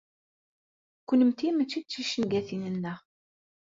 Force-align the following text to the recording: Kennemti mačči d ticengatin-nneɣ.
Kennemti 1.07 1.47
mačči 1.51 1.79
d 1.81 1.85
ticengatin-nneɣ. 1.89 2.99